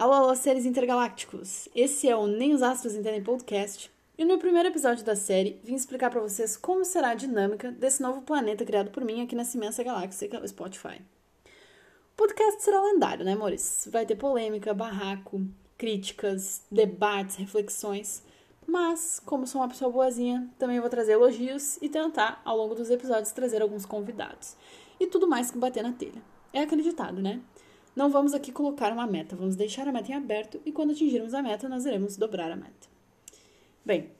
[0.00, 1.68] Alô, alô, seres intergalácticos!
[1.74, 3.90] Esse é o Nem os Astros Entendem Podcast.
[4.16, 8.00] E no primeiro episódio da série, vim explicar para vocês como será a dinâmica desse
[8.00, 11.02] novo planeta criado por mim aqui nessa imensa galáxia que é o Spotify.
[11.44, 13.86] O podcast será lendário, né, amores?
[13.92, 15.42] Vai ter polêmica, barraco,
[15.76, 18.22] críticas, debates, reflexões.
[18.66, 22.88] Mas, como sou uma pessoa boazinha, também vou trazer elogios e tentar, ao longo dos
[22.88, 24.56] episódios, trazer alguns convidados.
[24.98, 26.22] E tudo mais que bater na telha.
[26.54, 27.38] É acreditado, né?
[27.94, 31.34] Não vamos aqui colocar uma meta, vamos deixar a meta em aberto e quando atingirmos
[31.34, 32.88] a meta, nós iremos dobrar a meta.
[33.84, 34.10] Bem,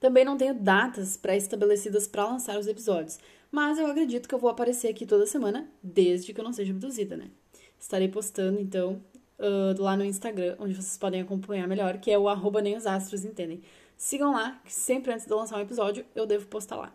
[0.00, 3.18] também não tenho datas pré-estabelecidas para lançar os episódios,
[3.50, 6.72] mas eu acredito que eu vou aparecer aqui toda semana, desde que eu não seja
[6.72, 7.30] abduzida, né?
[7.78, 9.02] Estarei postando, então,
[9.38, 12.86] uh, lá no Instagram, onde vocês podem acompanhar melhor, que é o arroba nem os
[12.86, 13.62] astros entendem.
[13.96, 16.94] Sigam lá, que sempre antes de eu lançar um episódio, eu devo postar lá.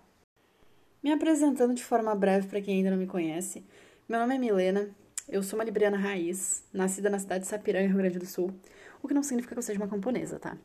[1.02, 3.64] Me apresentando de forma breve para quem ainda não me conhece,
[4.08, 4.90] meu nome é Milena,
[5.34, 8.54] eu sou uma libriana raiz, nascida na cidade de Sapiranga, Rio Grande do Sul,
[9.02, 10.56] o que não significa que eu seja uma camponesa, tá?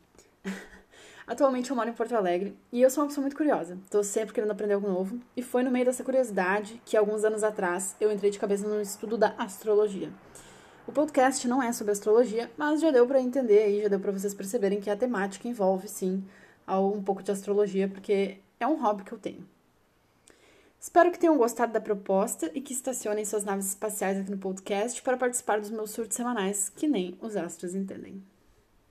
[1.25, 3.79] Atualmente eu moro em Porto Alegre e eu sou uma pessoa muito curiosa.
[3.89, 7.43] Tô sempre querendo aprender algo novo e foi no meio dessa curiosidade que alguns anos
[7.43, 10.11] atrás eu entrei de cabeça no estudo da astrologia.
[10.85, 14.11] O podcast não é sobre astrologia, mas já deu para entender aí, já deu para
[14.11, 16.23] vocês perceberem que a temática envolve sim
[16.67, 19.47] um pouco de astrologia, porque é um hobby que eu tenho.
[20.89, 24.99] Espero que tenham gostado da proposta e que estacionem suas naves espaciais aqui no podcast
[25.03, 28.23] para participar dos meus surtos semanais, que nem os astros entendem.